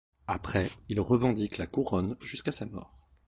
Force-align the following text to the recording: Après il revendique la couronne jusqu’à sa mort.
Après 0.25 0.67
il 0.89 0.99
revendique 0.99 1.59
la 1.59 1.67
couronne 1.67 2.17
jusqu’à 2.21 2.51
sa 2.51 2.65
mort. 2.65 3.07